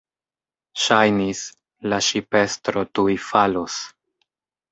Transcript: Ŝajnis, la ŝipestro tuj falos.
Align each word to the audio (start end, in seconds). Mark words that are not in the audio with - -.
Ŝajnis, 0.83 1.41
la 1.91 1.99
ŝipestro 2.07 2.85
tuj 3.01 3.17
falos. 3.29 3.77